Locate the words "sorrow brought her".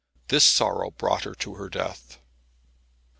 0.43-1.35